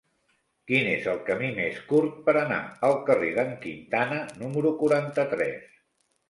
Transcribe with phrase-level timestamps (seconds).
[0.69, 2.57] Quin és el camí més curt per anar
[2.89, 5.71] al carrer d'en Quintana número quaranta-tres?